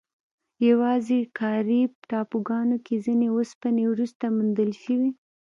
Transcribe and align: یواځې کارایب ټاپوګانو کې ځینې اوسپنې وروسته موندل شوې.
یواځې 0.67 1.17
کارایب 1.37 1.91
ټاپوګانو 2.09 2.77
کې 2.85 2.95
ځینې 3.05 3.27
اوسپنې 3.35 3.83
وروسته 3.93 4.25
موندل 4.35 4.71
شوې. 4.83 5.09